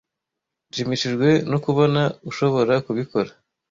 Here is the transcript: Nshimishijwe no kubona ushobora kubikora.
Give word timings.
Nshimishijwe 0.69 1.27
no 1.51 1.57
kubona 1.65 2.01
ushobora 2.29 2.73
kubikora. 2.85 3.31